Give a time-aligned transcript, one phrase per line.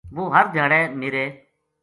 [0.15, 1.25] وُہ ہر دھیاڑے میرے